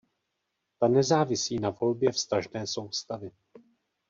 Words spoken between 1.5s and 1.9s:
na